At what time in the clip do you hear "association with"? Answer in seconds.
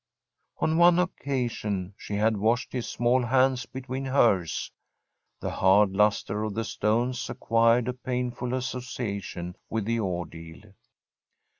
8.55-9.85